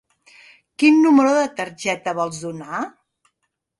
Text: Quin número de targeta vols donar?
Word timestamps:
Quin 0.83 0.97
número 1.03 1.35
de 1.39 1.43
targeta 1.61 2.15
vols 2.21 2.41
donar? 2.47 2.81